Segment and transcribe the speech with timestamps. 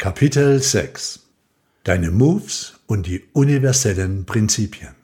[0.00, 1.26] Kapitel 6
[1.82, 4.94] Deine Moves und die universellen Prinzipien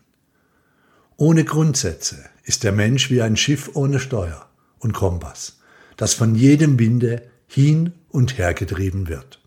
[1.16, 5.58] Ohne Grundsätze ist der Mensch wie ein Schiff ohne Steuer und Kompass,
[5.96, 9.40] das von jedem Winde hin und her getrieben wird.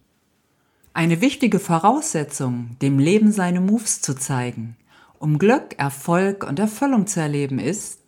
[0.93, 4.75] Eine wichtige Voraussetzung, dem Leben seine Moves zu zeigen,
[5.17, 8.01] um Glück, Erfolg und Erfüllung zu erleben, ist,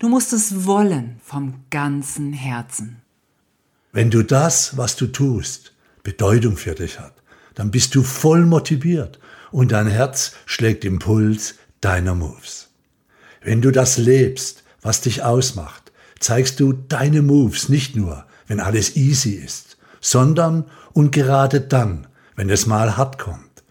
[0.00, 3.00] du musst es wollen vom ganzen Herzen.
[3.92, 5.72] Wenn du das, was du tust,
[6.02, 7.14] Bedeutung für dich hat,
[7.54, 9.18] dann bist du voll motiviert
[9.50, 12.68] und dein Herz schlägt im Puls deiner Moves.
[13.42, 18.96] Wenn du das lebst, was dich ausmacht, zeigst du deine Moves nicht nur, wenn alles
[18.96, 23.64] easy ist, sondern und gerade dann, wenn es mal hart kommt.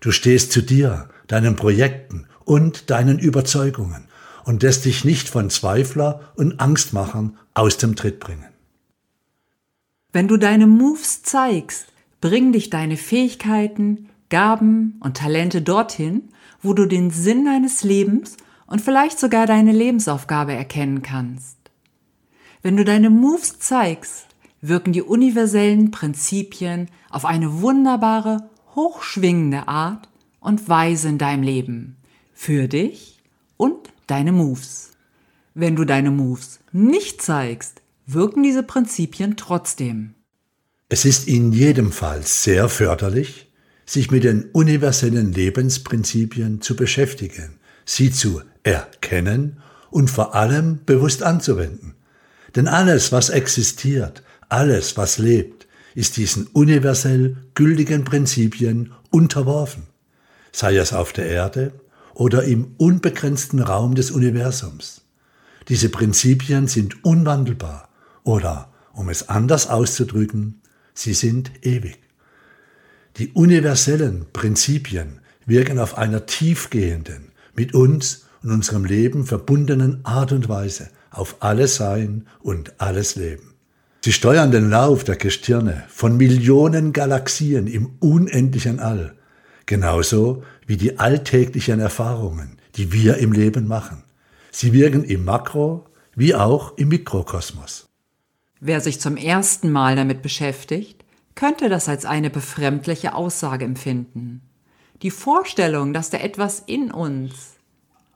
[0.00, 4.08] Du stehst zu dir, deinen Projekten und deinen Überzeugungen
[4.44, 8.46] und lässt dich nicht von Zweifler und Angstmachern aus dem Tritt bringen.
[10.16, 11.88] Wenn du deine Moves zeigst,
[12.22, 16.30] bringen dich deine Fähigkeiten, Gaben und Talente dorthin,
[16.62, 21.58] wo du den Sinn deines Lebens und vielleicht sogar deine Lebensaufgabe erkennen kannst.
[22.62, 24.28] Wenn du deine Moves zeigst,
[24.62, 30.08] wirken die universellen Prinzipien auf eine wunderbare, hochschwingende Art
[30.40, 31.96] und Weise in deinem Leben.
[32.32, 33.22] Für dich
[33.58, 34.92] und deine Moves.
[35.52, 40.14] Wenn du deine Moves nicht zeigst, wirken diese Prinzipien trotzdem.
[40.88, 43.50] Es ist in jedem Fall sehr förderlich,
[43.84, 51.94] sich mit den universellen Lebensprinzipien zu beschäftigen, sie zu erkennen und vor allem bewusst anzuwenden.
[52.54, 59.84] Denn alles, was existiert, alles, was lebt, ist diesen universell gültigen Prinzipien unterworfen,
[60.52, 61.72] sei es auf der Erde
[62.14, 65.02] oder im unbegrenzten Raum des Universums.
[65.68, 67.85] Diese Prinzipien sind unwandelbar
[68.26, 70.60] oder, um es anders auszudrücken,
[70.94, 71.98] sie sind ewig.
[73.18, 80.48] Die universellen Prinzipien wirken auf einer tiefgehenden, mit uns und unserem Leben verbundenen Art und
[80.48, 83.54] Weise auf alles Sein und alles Leben.
[84.04, 89.14] Sie steuern den Lauf der Gestirne von Millionen Galaxien im unendlichen All,
[89.66, 94.02] genauso wie die alltäglichen Erfahrungen, die wir im Leben machen.
[94.50, 97.86] Sie wirken im Makro wie auch im Mikrokosmos.
[98.60, 104.40] Wer sich zum ersten Mal damit beschäftigt, könnte das als eine befremdliche Aussage empfinden.
[105.02, 107.56] Die Vorstellung, dass da etwas in uns,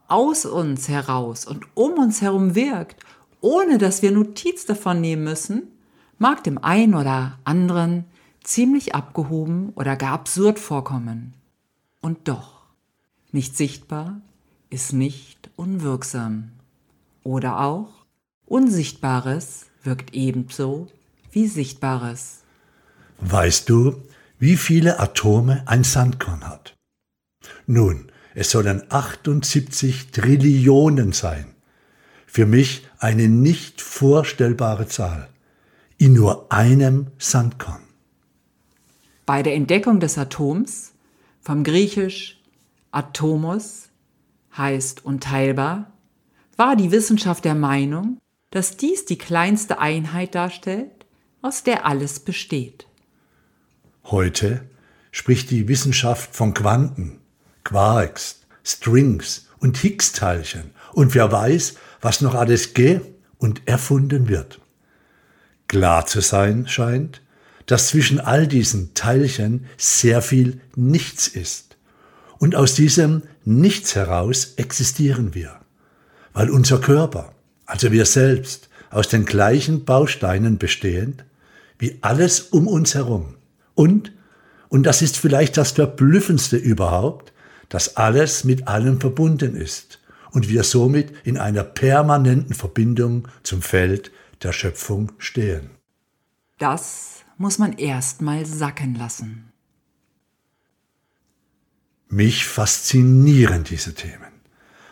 [0.09, 3.05] aus uns heraus und um uns herum wirkt,
[3.43, 5.69] ohne dass wir Notiz davon nehmen müssen,
[6.19, 8.05] mag dem einen oder anderen
[8.43, 11.35] ziemlich abgehoben oder gar absurd vorkommen.
[12.01, 12.63] Und doch,
[13.31, 14.21] nicht sichtbar
[14.71, 16.53] ist nicht unwirksam.
[17.23, 17.89] Oder auch
[18.47, 20.89] Unsichtbares wirkt ebenso
[21.33, 22.41] wie Sichtbares.
[23.19, 24.03] Weißt du,
[24.39, 26.75] wie viele Atome ein Sandkorn hat?
[27.67, 31.55] Nun, es sollen 78 Trillionen sein.
[32.27, 35.29] Für mich eine nicht vorstellbare Zahl.
[35.99, 37.83] In nur einem Sandkorn.
[39.27, 40.93] Bei der Entdeckung des Atoms,
[41.41, 42.41] vom Griechisch
[42.91, 43.91] Atomos
[44.57, 45.93] heißt unteilbar,
[46.57, 48.19] war die Wissenschaft der Meinung,
[48.51, 50.91] dass dies die kleinste Einheit darstellt,
[51.43, 52.87] aus der alles besteht.
[54.05, 54.65] Heute
[55.13, 57.21] spricht die Wissenschaft von Quanten,
[57.65, 63.01] Quarks, Strings und Higgs-Teilchen und wer weiß, was noch alles ge-
[63.39, 64.61] und erfunden wird.
[65.69, 67.23] Klar zu sein scheint,
[67.67, 71.77] dass zwischen all diesen Teilchen sehr viel Nichts ist.
[72.39, 75.61] Und aus diesem Nichts heraus existieren wir,
[76.33, 77.33] weil unser Körper,
[77.71, 81.25] also wir selbst, aus den gleichen Bausteinen bestehend,
[81.79, 83.37] wie alles um uns herum.
[83.77, 84.13] Und,
[84.69, 87.33] und das ist vielleicht das Verblüffendste überhaupt,
[87.69, 90.01] dass alles mit allem verbunden ist
[90.33, 94.11] und wir somit in einer permanenten Verbindung zum Feld
[94.43, 95.71] der Schöpfung stehen.
[96.59, 99.53] Das muss man erstmal sacken lassen.
[102.09, 104.30] Mich faszinieren diese Themen.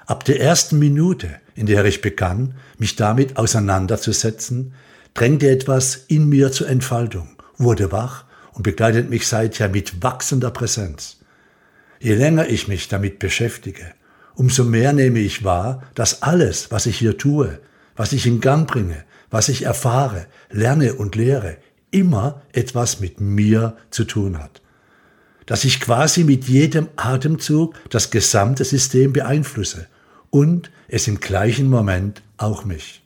[0.09, 4.73] Ab der ersten Minute, in der ich begann, mich damit auseinanderzusetzen,
[5.13, 7.29] drängte etwas in mir zur Entfaltung,
[7.59, 8.25] wurde wach
[8.55, 11.19] und begleitet mich seither mit wachsender Präsenz.
[12.01, 13.85] Je länger ich mich damit beschäftige,
[14.35, 17.59] umso mehr nehme ich wahr, dass alles, was ich hier tue,
[17.95, 21.59] was ich in Gang bringe, was ich erfahre, lerne und lehre,
[21.91, 24.63] immer etwas mit mir zu tun hat.
[25.45, 29.87] Dass ich quasi mit jedem Atemzug das gesamte System beeinflusse
[30.31, 33.03] und es im gleichen Moment auch mich.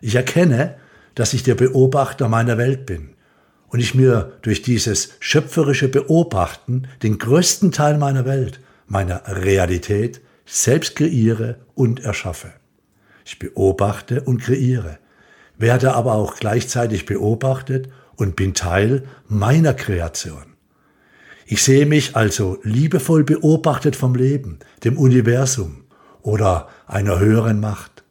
[0.00, 0.76] Ich erkenne,
[1.14, 3.10] dass ich der Beobachter meiner Welt bin
[3.68, 10.96] und ich mir durch dieses schöpferische Beobachten den größten Teil meiner Welt, meiner Realität selbst
[10.96, 12.52] kreiere und erschaffe.
[13.24, 14.98] Ich beobachte und kreiere,
[15.58, 20.54] werde aber auch gleichzeitig beobachtet und bin Teil meiner Kreation.
[21.46, 25.85] Ich sehe mich also liebevoll beobachtet vom Leben, dem Universum
[26.26, 28.02] oder einer höheren Macht.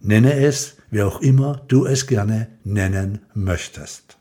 [0.00, 4.18] Nenne es, wie auch immer du es gerne nennen möchtest.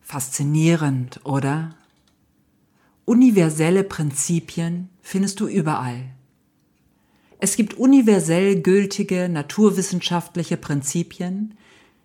[0.00, 1.76] Faszinierend, oder?
[3.04, 6.04] Universelle Prinzipien findest du überall.
[7.38, 11.56] Es gibt universell gültige naturwissenschaftliche Prinzipien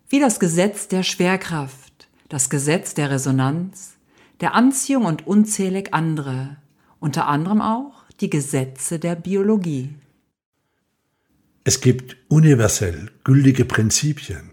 [0.08, 3.96] wie das Gesetz der Schwerkraft, das Gesetz der Resonanz,
[4.40, 6.58] der Anziehung und unzählig andere,
[7.00, 9.90] unter anderem auch die Gesetze der Biologie.
[11.64, 14.50] Es gibt universell gültige Prinzipien,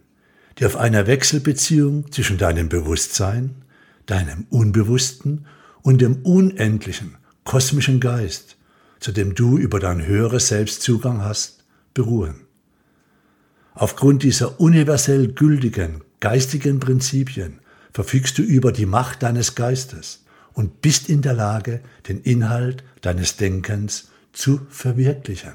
[0.57, 3.63] die auf einer Wechselbeziehung zwischen deinem Bewusstsein,
[4.05, 5.45] deinem Unbewussten
[5.81, 8.57] und dem unendlichen kosmischen Geist,
[8.99, 12.41] zu dem du über dein höheres Selbst Zugang hast, beruhen.
[13.73, 17.59] Aufgrund dieser universell gültigen geistigen Prinzipien
[17.91, 20.20] verfügst du über die Macht deines Geistes
[20.53, 25.53] und bist in der Lage, den Inhalt deines Denkens zu verwirklichen.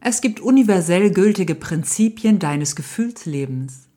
[0.00, 3.88] Es gibt universell gültige Prinzipien deines Gefühlslebens,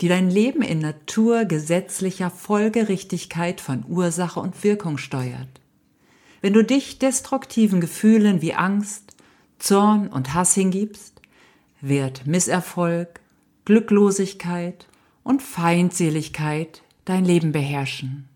[0.00, 5.48] die dein Leben in naturgesetzlicher Folgerichtigkeit von Ursache und Wirkung steuert.
[6.40, 9.16] Wenn du dich destruktiven Gefühlen wie Angst,
[9.58, 11.20] Zorn und Hass hingibst,
[11.80, 13.20] wird Misserfolg,
[13.64, 14.86] Glücklosigkeit
[15.24, 18.28] und Feindseligkeit dein Leben beherrschen.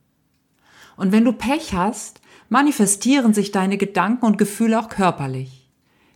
[0.96, 5.70] Und wenn du Pech hast, manifestieren sich deine Gedanken und Gefühle auch körperlich.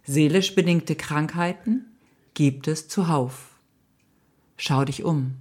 [0.04, 1.86] Seelisch bedingte Krankheiten
[2.34, 3.58] gibt es zuhauf.
[4.56, 5.36] Schau dich um.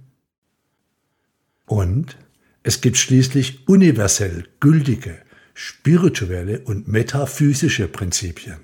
[1.66, 2.16] Und
[2.62, 5.18] es gibt schließlich universell gültige,
[5.54, 8.58] spirituelle und metaphysische Prinzipien,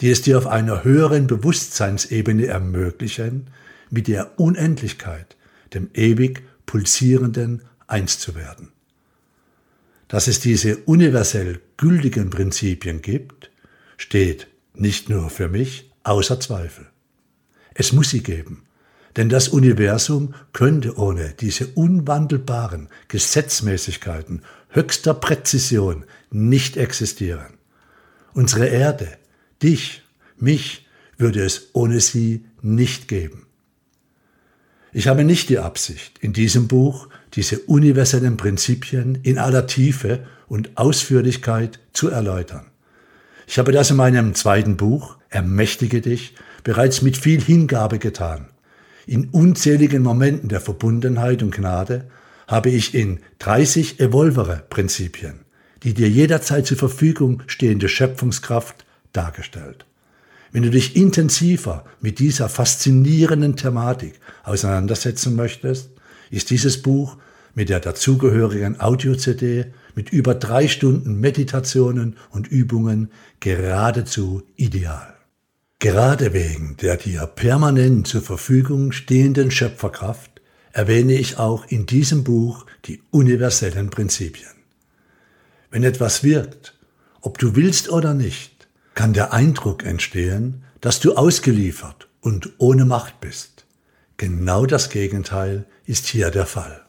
[0.00, 3.50] die es dir auf einer höheren Bewusstseinsebene ermöglichen,
[3.90, 5.36] mit der Unendlichkeit
[5.74, 8.72] dem ewig pulsierenden eins zu werden.
[10.12, 13.50] Dass es diese universell gültigen Prinzipien gibt,
[13.96, 16.86] steht nicht nur für mich außer Zweifel.
[17.72, 18.64] Es muss sie geben,
[19.16, 27.54] denn das Universum könnte ohne diese unwandelbaren Gesetzmäßigkeiten höchster Präzision nicht existieren.
[28.34, 29.16] Unsere Erde,
[29.62, 30.02] dich,
[30.36, 30.86] mich,
[31.16, 33.46] würde es ohne sie nicht geben.
[34.92, 40.76] Ich habe nicht die Absicht, in diesem Buch diese universellen Prinzipien in aller Tiefe und
[40.76, 42.66] Ausführlichkeit zu erläutern.
[43.46, 48.48] Ich habe das in meinem zweiten Buch, Ermächtige dich, bereits mit viel Hingabe getan.
[49.06, 52.04] In unzähligen Momenten der Verbundenheit und Gnade
[52.46, 55.40] habe ich in 30 evolvere Prinzipien,
[55.82, 58.84] die dir jederzeit zur Verfügung stehende Schöpfungskraft
[59.14, 59.86] dargestellt.
[60.52, 65.88] Wenn du dich intensiver mit dieser faszinierenden Thematik auseinandersetzen möchtest,
[66.32, 67.18] ist dieses Buch
[67.54, 75.14] mit der dazugehörigen Audio-CD mit über drei Stunden Meditationen und Übungen geradezu ideal.
[75.78, 80.40] Gerade wegen der dir permanent zur Verfügung stehenden Schöpferkraft
[80.72, 84.48] erwähne ich auch in diesem Buch die universellen Prinzipien.
[85.70, 86.78] Wenn etwas wirkt,
[87.20, 93.20] ob du willst oder nicht, kann der Eindruck entstehen, dass du ausgeliefert und ohne Macht
[93.20, 93.61] bist.
[94.22, 96.86] Genau das Gegenteil ist hier der Fall.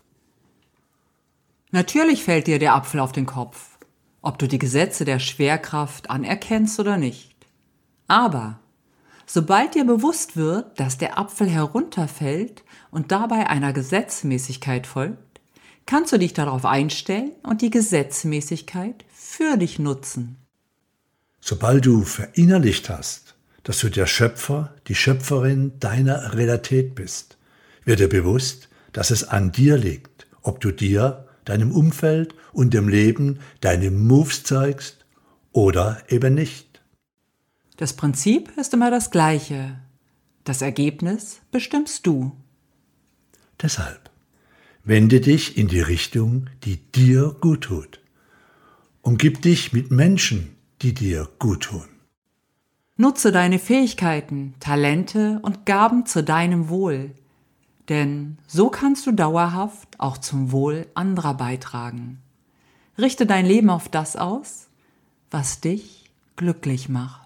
[1.72, 3.80] Natürlich fällt dir der Apfel auf den Kopf,
[4.22, 7.36] ob du die Gesetze der Schwerkraft anerkennst oder nicht.
[8.08, 8.60] Aber
[9.26, 15.42] sobald dir bewusst wird, dass der Apfel herunterfällt und dabei einer Gesetzmäßigkeit folgt,
[15.88, 20.38] kannst du dich darauf einstellen und die Gesetzmäßigkeit für dich nutzen.
[21.42, 23.23] Sobald du verinnerlicht hast,
[23.64, 27.38] dass du der Schöpfer, die Schöpferin deiner Realität bist,
[27.86, 32.88] wird dir bewusst, dass es an dir liegt, ob du dir, deinem Umfeld und dem
[32.88, 35.06] Leben deine Moves zeigst
[35.52, 36.82] oder eben nicht.
[37.78, 39.80] Das Prinzip ist immer das gleiche.
[40.44, 42.38] Das Ergebnis bestimmst du.
[43.62, 44.10] Deshalb
[44.84, 48.02] wende dich in die Richtung, die dir gut tut.
[49.02, 51.93] Umgib dich mit Menschen, die dir gut tun.
[52.96, 57.16] Nutze deine Fähigkeiten, Talente und Gaben zu deinem Wohl,
[57.90, 62.22] denn so kannst du dauerhaft auch zum Wohl anderer beitragen.
[62.98, 64.68] Richte dein Leben auf das aus,
[65.32, 67.23] was dich glücklich macht.